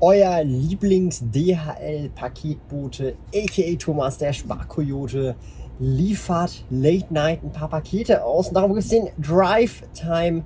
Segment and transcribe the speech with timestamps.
[0.00, 5.34] Euer Lieblings-DHL-Paketbote, aka Thomas der Sparkoyote,
[5.80, 8.46] liefert Late Night ein paar Pakete aus.
[8.48, 10.44] Und darum gibt es den Drive Time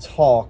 [0.00, 0.48] Talk.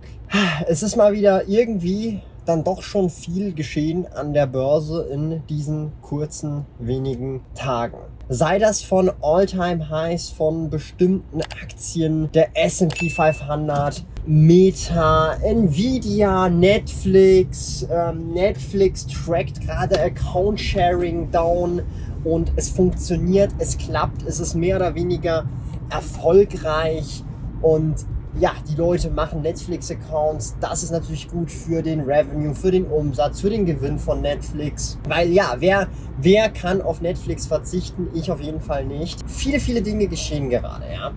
[0.69, 5.91] Es ist mal wieder irgendwie dann doch schon viel geschehen an der Börse in diesen
[6.01, 7.99] kurzen wenigen Tagen.
[8.29, 17.87] Sei das von All-Time-Highs von bestimmten Aktien, der S&P 500, Meta, Nvidia, Netflix.
[17.91, 21.83] Ähm, Netflix trackt gerade Account-Sharing down
[22.25, 25.45] und es funktioniert, es klappt, es ist mehr oder weniger
[25.91, 27.23] erfolgreich
[27.63, 28.05] und
[28.39, 30.57] ja, die Leute machen Netflix-Accounts.
[30.61, 34.99] Das ist natürlich gut für den Revenue, für den Umsatz, für den Gewinn von Netflix.
[35.09, 35.89] Weil ja, wer,
[36.21, 38.09] wer kann auf Netflix verzichten?
[38.13, 39.21] Ich auf jeden Fall nicht.
[39.27, 41.13] Viele, viele Dinge geschehen gerade, ja.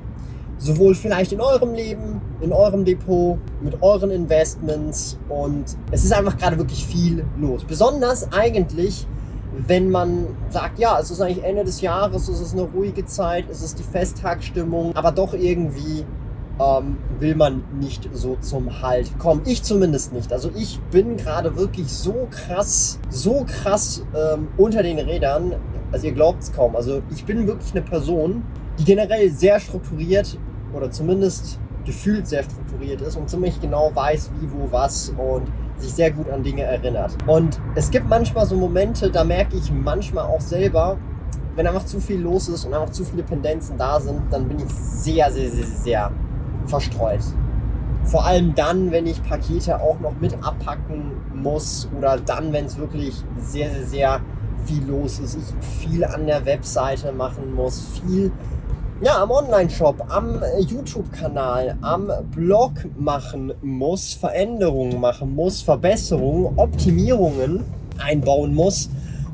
[0.59, 6.37] Sowohl vielleicht in eurem Leben, in eurem Depot, mit euren Investments und es ist einfach
[6.37, 7.63] gerade wirklich viel los.
[7.63, 9.07] Besonders eigentlich,
[9.67, 13.45] wenn man sagt, ja, es ist eigentlich Ende des Jahres, es ist eine ruhige Zeit,
[13.49, 16.05] es ist die Festtagsstimmung, aber doch irgendwie
[16.59, 19.41] ähm, will man nicht so zum Halt kommen.
[19.45, 20.31] Ich zumindest nicht.
[20.33, 25.55] Also ich bin gerade wirklich so krass, so krass ähm, unter den Rädern.
[25.91, 26.75] Also ihr glaubt es kaum.
[26.75, 28.43] Also ich bin wirklich eine Person,
[28.77, 30.37] die generell sehr strukturiert
[30.73, 35.93] oder zumindest gefühlt sehr strukturiert ist und ziemlich genau weiß, wie, wo, was und sich
[35.93, 37.15] sehr gut an Dinge erinnert.
[37.25, 40.97] Und es gibt manchmal so Momente, da merke ich manchmal auch selber,
[41.55, 44.59] wenn einfach zu viel los ist und einfach zu viele Pendenzen da sind, dann bin
[44.59, 46.11] ich sehr, sehr, sehr, sehr
[46.65, 47.21] verstreut.
[48.03, 52.77] Vor allem dann, wenn ich Pakete auch noch mit abpacken muss oder dann, wenn es
[52.77, 54.21] wirklich sehr, sehr, sehr
[54.65, 58.31] viel los ist, ich viel an der Webseite machen muss, viel
[59.01, 67.63] ja, am Online-Shop, am YouTube-Kanal, am Blog machen muss, Veränderungen machen muss, Verbesserungen, Optimierungen
[67.97, 68.89] einbauen muss.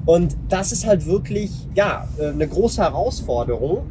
[0.06, 3.88] Und das ist halt wirklich, ja, eine große Herausforderung.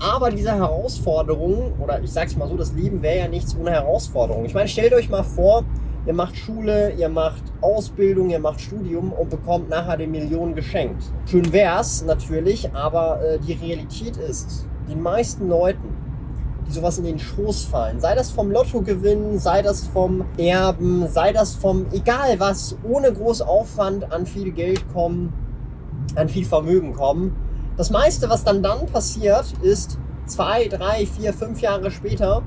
[0.00, 4.44] Aber diese Herausforderung, oder ich sag's mal so, das Leben wäre ja nichts ohne Herausforderung.
[4.44, 5.62] Ich meine, stellt euch mal vor,
[6.04, 11.04] ihr macht Schule, ihr macht Ausbildung, ihr macht Studium und bekommt nachher die Millionen geschenkt.
[11.26, 15.96] Schön wär's natürlich, aber äh, die Realität ist, den meisten Leuten,
[16.66, 21.32] die sowas in den Schoß fallen, sei das vom Lottogewinn, sei das vom Erben, sei
[21.32, 25.32] das vom egal was, ohne groß Aufwand an viel Geld kommen,
[26.14, 27.34] an viel Vermögen kommen,
[27.76, 32.42] das meiste, was dann dann passiert, ist zwei, drei, vier, fünf Jahre später,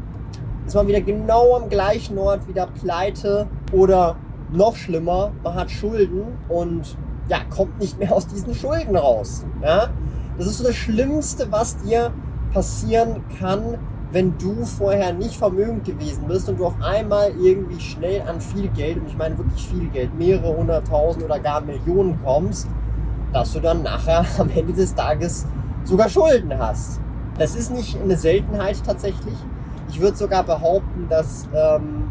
[0.65, 4.15] ist man wieder genau am gleichen Ort, wieder pleite oder
[4.51, 6.95] noch schlimmer, man hat Schulden und
[7.27, 9.45] ja, kommt nicht mehr aus diesen Schulden raus.
[9.63, 9.89] Ja?
[10.37, 12.13] Das ist so das Schlimmste, was dir
[12.55, 13.77] passieren kann,
[14.11, 18.69] wenn du vorher nicht vermögend gewesen bist und du auf einmal irgendwie schnell an viel
[18.69, 22.67] Geld, und ich meine wirklich viel Geld, mehrere hunderttausend oder gar Millionen kommst
[23.35, 25.45] dass du dann nachher am Ende des Tages
[25.83, 27.01] sogar Schulden hast.
[27.37, 29.35] Das ist nicht eine Seltenheit tatsächlich.
[29.89, 32.09] Ich würde sogar behaupten, dass ähm,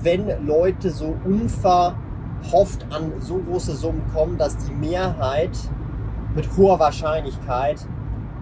[0.00, 5.58] wenn Leute so unverhofft an so große Summen kommen, dass die Mehrheit
[6.36, 7.84] mit hoher Wahrscheinlichkeit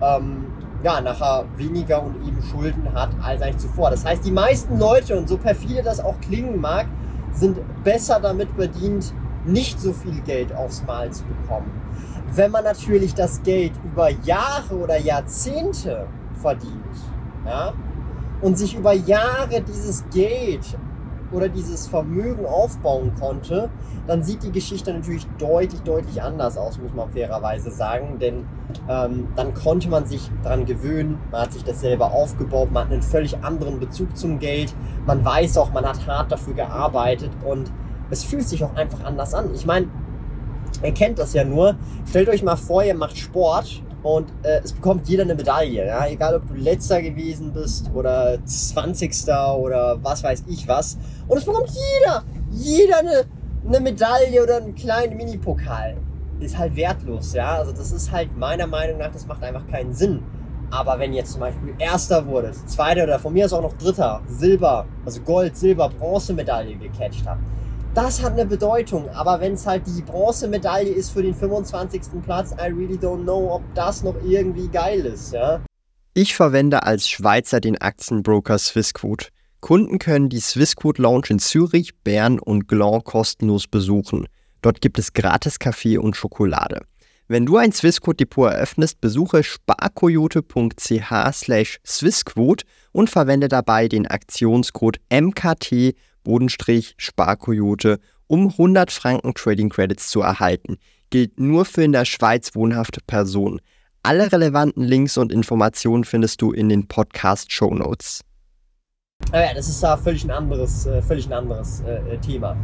[0.03, 0.45] ähm,
[0.83, 3.91] ja, nachher weniger und eben Schulden hat als eigentlich zuvor.
[3.91, 6.87] Das heißt, die meisten Leute, und so perfide das auch klingen mag,
[7.33, 9.13] sind besser damit bedient,
[9.45, 11.71] nicht so viel Geld aufs Mal zu bekommen.
[12.35, 16.73] Wenn man natürlich das Geld über Jahre oder Jahrzehnte verdient
[17.47, 17.73] ja,
[18.43, 20.77] und sich über Jahre dieses Geld
[21.33, 23.69] oder dieses Vermögen aufbauen konnte,
[24.07, 28.19] dann sieht die Geschichte natürlich deutlich, deutlich anders aus, muss man fairerweise sagen.
[28.21, 28.47] Denn
[28.89, 32.93] ähm, dann konnte man sich daran gewöhnen, man hat sich das selber aufgebaut, man hat
[32.93, 34.75] einen völlig anderen Bezug zum Geld,
[35.07, 37.73] man weiß auch, man hat hart dafür gearbeitet und
[38.11, 39.53] es fühlt sich auch einfach anders an.
[39.55, 39.89] Ich meine,
[40.83, 41.77] ihr kennt das ja nur.
[42.09, 45.87] Stellt euch mal vor, ihr macht Sport und äh, es bekommt jeder eine Medaille.
[45.87, 46.07] Ja?
[46.07, 49.13] Egal, ob du letzter gewesen bist oder 20.
[49.59, 50.99] oder was weiß ich was.
[51.27, 53.25] Und es bekommt jeder, jeder eine,
[53.67, 55.97] eine Medaille oder einen kleinen Mini-Pokal.
[56.39, 57.57] Ist halt wertlos, ja.
[57.57, 60.23] Also das ist halt meiner Meinung nach, das macht einfach keinen Sinn.
[60.71, 64.21] Aber wenn jetzt zum Beispiel Erster wurde, Zweiter oder von mir ist auch noch Dritter,
[64.27, 67.41] Silber, also Gold, Silber, Bronzemedaille gecatcht habt,
[67.97, 69.09] das hat eine Bedeutung.
[69.11, 72.23] Aber wenn es halt die Bronzemedaille ist für den 25.
[72.23, 75.63] Platz, I really don't know, ob das noch irgendwie geil ist, ja.
[76.13, 79.29] Ich verwende als Schweizer den Aktienbroker Swissquote.
[79.61, 84.29] Kunden können die Swissquote Lounge in Zürich, Bern und Gland kostenlos besuchen.
[84.63, 86.83] Dort gibt es gratis Kaffee und Schokolade.
[87.29, 95.01] Wenn du ein Swissquote-Depot eröffnest, besuche sparkoyote.ch slash Swissquote und verwende dabei den Aktionscode
[96.27, 100.79] MKT-Sparkoyote, um 100 Franken Trading Credits zu erhalten.
[101.11, 103.61] Gilt nur für in der Schweiz wohnhafte Personen.
[104.03, 108.23] Alle relevanten Links und Informationen findest du in den Podcast-Show Notes.
[109.33, 112.57] Naja, das ist da völlig ein anderes, äh, völlig ein anderes äh, äh, Thema.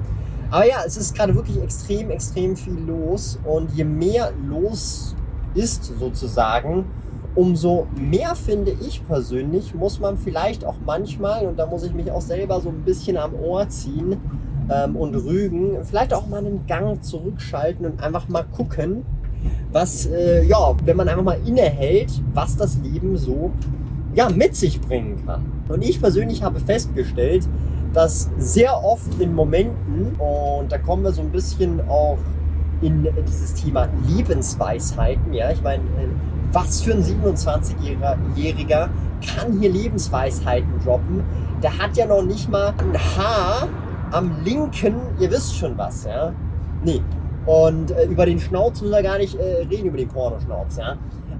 [0.50, 3.38] Aber ja, es ist gerade wirklich extrem, extrem viel los.
[3.44, 5.16] Und je mehr los
[5.54, 6.84] ist sozusagen,
[7.34, 12.10] umso mehr finde ich persönlich, muss man vielleicht auch manchmal, und da muss ich mich
[12.10, 14.16] auch selber so ein bisschen am Ohr ziehen
[14.70, 19.04] ähm, und rügen, vielleicht auch mal einen Gang zurückschalten und einfach mal gucken,
[19.72, 23.50] was, äh, ja, wenn man einfach mal innehält, was das Leben so
[24.14, 25.42] ja, mit sich bringen kann.
[25.68, 27.48] Und ich persönlich habe festgestellt,
[27.94, 32.18] dass sehr oft in Momenten, und da kommen wir so ein bisschen auch
[32.82, 36.08] in dieses Thema Lebensweisheiten, ja, ich meine, äh,
[36.52, 38.88] was für ein 27-Jähriger
[39.26, 41.24] kann hier Lebensweisheiten droppen?
[41.62, 43.68] Der hat ja noch nicht mal ein Haar
[44.10, 46.32] am linken, ihr wisst schon was, ja.
[46.84, 47.02] Nee.
[47.46, 50.96] Und äh, über den Schnauz müssen wir gar nicht äh, reden, über den Pornoschnauz, ja.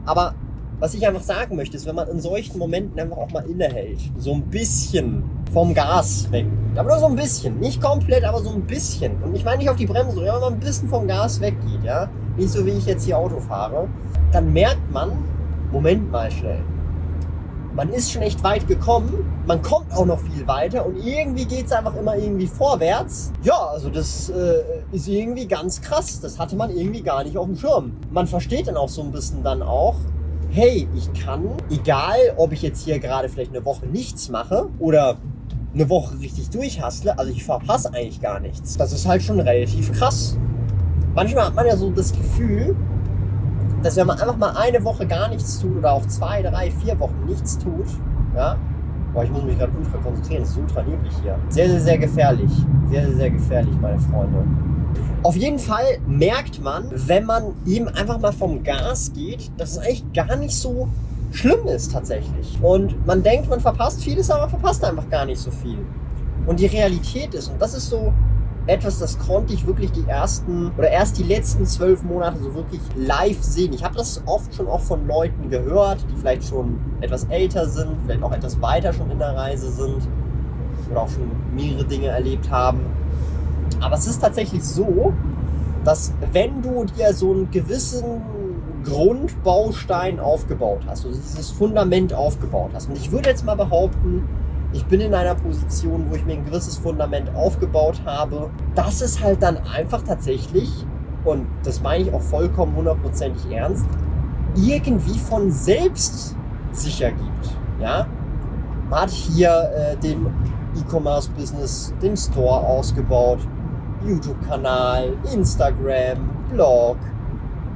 [0.06, 0.35] Aber
[0.82, 4.00] was ich einfach sagen möchte, ist, wenn man in solchen Momenten einfach auch mal innehält,
[4.19, 6.44] so ein bisschen vom Gas weg.
[6.75, 7.61] Aber nur so ein bisschen.
[7.61, 9.12] Nicht komplett, aber so ein bisschen.
[9.23, 11.84] Und ich meine nicht auf die Bremse, sondern wenn man ein bisschen vom Gas weggeht,
[11.84, 12.08] ja.
[12.37, 13.87] Nicht so wie ich jetzt hier Auto fahre.
[14.32, 15.12] Dann merkt man,
[15.70, 16.58] Moment mal schnell.
[17.76, 21.67] Man ist schon echt weit gekommen, man kommt auch noch viel weiter und irgendwie geht
[21.67, 23.32] es einfach immer irgendwie vorwärts.
[23.44, 26.20] Ja, also das äh, ist irgendwie ganz krass.
[26.20, 27.93] Das hatte man irgendwie gar nicht auf dem Schirm.
[28.11, 29.94] Man versteht dann auch so ein bisschen dann auch,
[30.50, 35.17] hey, ich kann, egal ob ich jetzt hier gerade vielleicht eine Woche nichts mache oder
[35.75, 38.77] eine Woche richtig durchhastle, also ich verpasse eigentlich gar nichts.
[38.77, 40.37] Das ist halt schon relativ krass.
[41.15, 42.77] Manchmal hat man ja so das Gefühl,
[43.83, 46.99] dass wenn man einfach mal eine Woche gar nichts tut oder auch zwei, drei, vier
[47.00, 47.87] Wochen nichts tut,
[48.37, 48.56] ja,
[49.12, 51.39] boah, ich muss mich gerade ultra konzentrieren, es ist ultra neblig hier.
[51.49, 52.50] Sehr, sehr, sehr gefährlich.
[52.91, 54.44] Sehr, sehr, sehr gefährlich, meine Freunde.
[55.23, 59.79] Auf jeden Fall merkt man, wenn man ihm einfach mal vom Gas geht, dass es
[59.79, 60.89] eigentlich gar nicht so
[61.33, 62.59] schlimm ist tatsächlich.
[62.61, 65.79] Und man denkt, man verpasst vieles, aber man verpasst einfach gar nicht so viel.
[66.47, 68.12] Und die Realität ist, und das ist so
[68.67, 72.81] etwas, das konnte ich wirklich die ersten oder erst die letzten zwölf Monate so wirklich
[72.97, 73.73] live sehen.
[73.73, 77.97] Ich habe das oft schon auch von Leuten gehört, die vielleicht schon etwas älter sind,
[78.05, 80.09] vielleicht auch etwas weiter schon in der Reise sind
[80.91, 82.81] oder auch schon mehrere Dinge erlebt haben.
[83.82, 85.12] Aber es ist tatsächlich so,
[85.84, 88.23] dass wenn du dir so einen gewissen
[88.84, 94.29] Grundbaustein aufgebaut hast, also dieses Fundament aufgebaut hast, und ich würde jetzt mal behaupten,
[94.73, 99.23] ich bin in einer Position, wo ich mir ein gewisses Fundament aufgebaut habe, dass es
[99.23, 100.70] halt dann einfach tatsächlich,
[101.25, 103.84] und das meine ich auch vollkommen hundertprozentig ernst,
[104.56, 106.37] irgendwie von selbst
[106.73, 107.56] sicher gibt.
[107.81, 108.06] Ja?
[108.88, 110.26] Man hat hier äh, den
[110.76, 113.40] E-Commerce-Business, den Store ausgebaut,
[114.06, 116.19] YouTube-Kanal, Instagram,
[116.51, 116.97] Blog,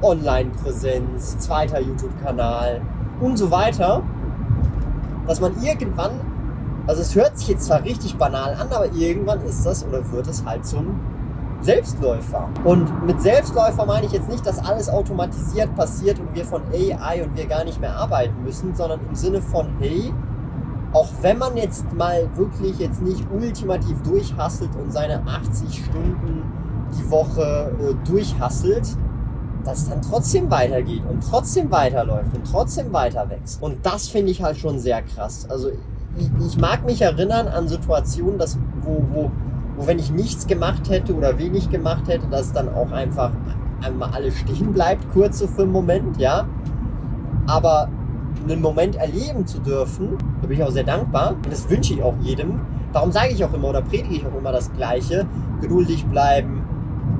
[0.01, 2.81] Online-Präsenz, zweiter YouTube-Kanal
[3.19, 4.03] und so weiter,
[5.27, 6.11] dass man irgendwann,
[6.85, 10.27] also es hört sich jetzt zwar richtig banal an, aber irgendwann ist das oder wird
[10.27, 10.99] es halt zum
[11.61, 12.47] Selbstläufer.
[12.63, 17.23] Und mit Selbstläufer meine ich jetzt nicht, dass alles automatisiert passiert und wir von AI
[17.23, 20.13] und wir gar nicht mehr arbeiten müssen, sondern im Sinne von, hey,
[20.93, 26.43] auch wenn man jetzt mal wirklich jetzt nicht ultimativ durchhasselt und seine 80 Stunden
[26.97, 28.97] die Woche äh, durchhasselt,
[29.63, 33.61] dass es dann trotzdem weitergeht und trotzdem weiterläuft und trotzdem weiter wächst.
[33.61, 35.45] Und das finde ich halt schon sehr krass.
[35.49, 35.69] Also
[36.17, 39.31] ich, ich, mag mich erinnern an Situationen, dass, wo, wo,
[39.75, 43.31] wo wenn ich nichts gemacht hätte oder wenig gemacht hätte, dass dann auch einfach
[43.81, 46.47] einmal alles stehen bleibt, kurz so für einen Moment, ja.
[47.45, 47.89] Aber
[48.43, 51.31] einen Moment erleben zu dürfen, da bin ich auch sehr dankbar.
[51.31, 52.59] Und das wünsche ich auch jedem.
[52.93, 55.25] Darum sage ich auch immer oder predige ich auch immer das Gleiche.
[55.61, 56.63] Geduldig bleiben,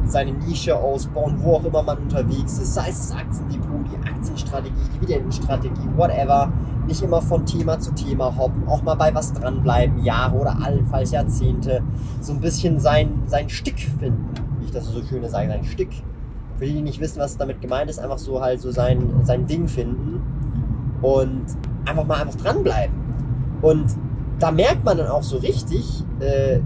[0.05, 2.73] seine Nische ausbauen, wo auch immer man unterwegs ist.
[2.73, 6.51] Sei es das Aktiendepot, die Aktienstrategie, die Dividendenstrategie, whatever.
[6.87, 11.11] Nicht immer von Thema zu Thema hoppen, auch mal bei was dranbleiben, Jahre oder allenfalls
[11.11, 11.83] Jahrzehnte.
[12.21, 15.89] So ein bisschen sein, sein Stick finden, wie ich das so schön sage, sein Stick.
[16.57, 19.45] Für die, die nicht wissen, was damit gemeint ist, einfach so halt so sein, sein
[19.47, 20.16] Ding finden
[21.01, 21.45] und
[21.85, 22.95] einfach mal einfach dranbleiben.
[23.61, 23.85] Und
[24.39, 26.59] da merkt man dann auch so richtig, äh,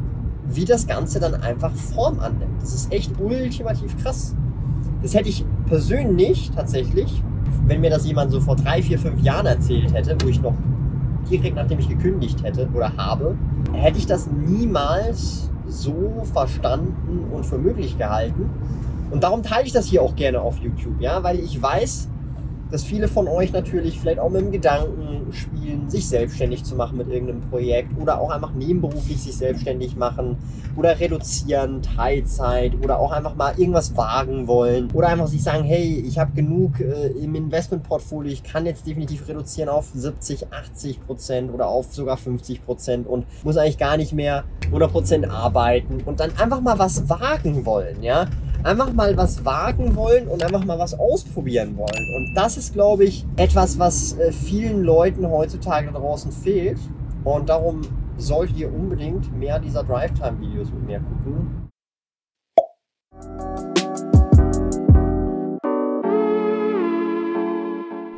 [0.47, 2.61] wie das Ganze dann einfach Form annimmt.
[2.61, 4.35] Das ist echt ultimativ krass.
[5.01, 7.23] Das hätte ich persönlich tatsächlich,
[7.65, 10.53] wenn mir das jemand so vor drei, vier, fünf Jahren erzählt hätte, wo ich noch
[11.29, 13.35] direkt nachdem ich gekündigt hätte oder habe,
[13.73, 18.49] hätte ich das niemals so verstanden und für möglich gehalten.
[19.11, 22.09] Und darum teile ich das hier auch gerne auf YouTube, ja, weil ich weiß,
[22.71, 26.97] dass viele von euch natürlich vielleicht auch mit dem Gedanken spielen, sich selbstständig zu machen
[26.97, 30.37] mit irgendeinem Projekt oder auch einfach nebenberuflich sich selbstständig machen
[30.75, 36.03] oder reduzieren, Teilzeit oder auch einfach mal irgendwas wagen wollen oder einfach sich sagen, hey,
[36.05, 41.53] ich habe genug äh, im Investmentportfolio, ich kann jetzt definitiv reduzieren auf 70, 80 Prozent
[41.53, 46.19] oder auf sogar 50 Prozent und muss eigentlich gar nicht mehr 100 Prozent arbeiten und
[46.19, 48.27] dann einfach mal was wagen wollen, ja
[48.63, 52.15] einfach mal was wagen wollen und einfach mal was ausprobieren wollen.
[52.15, 56.79] Und das ist, glaube ich, etwas, was äh, vielen Leuten heutzutage draußen fehlt.
[57.23, 57.81] Und darum
[58.17, 61.69] solltet ihr unbedingt mehr dieser Drive-Time-Videos mit mir gucken.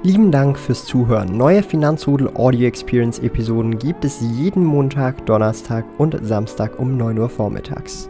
[0.05, 1.37] Lieben Dank fürs Zuhören.
[1.37, 7.29] Neue Finanzrudel Audio Experience Episoden gibt es jeden Montag, Donnerstag und Samstag um 9 Uhr
[7.29, 8.09] vormittags.